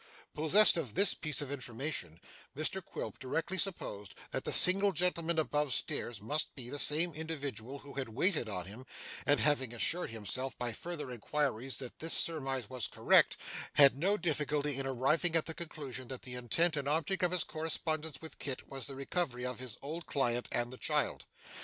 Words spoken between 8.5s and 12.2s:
him, and having assured himself by further inquiries that this